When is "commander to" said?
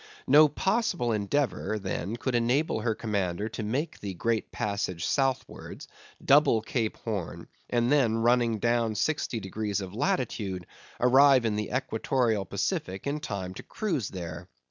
2.95-3.61